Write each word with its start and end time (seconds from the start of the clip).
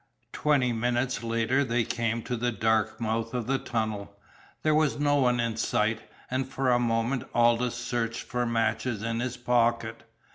Twenty 0.33 0.73
minutes 0.73 1.21
later 1.21 1.63
they 1.63 1.83
came 1.83 2.23
to 2.23 2.35
the 2.35 2.51
dark 2.51 2.99
mouth 2.99 3.35
of 3.35 3.45
the 3.45 3.59
tunnel. 3.59 4.17
There 4.63 4.73
was 4.73 4.97
no 4.99 5.17
one 5.17 5.39
in 5.39 5.57
sight, 5.57 6.01
and 6.31 6.49
for 6.51 6.71
a 6.71 6.79
moment 6.79 7.25
Aldous 7.35 7.75
searched 7.75 8.23
for 8.23 8.47
matches 8.47 9.03
in 9.03 9.19
his 9.19 9.37
pocket. 9.37 10.01